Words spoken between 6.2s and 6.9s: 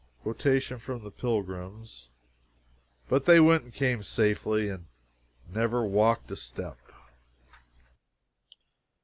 a step.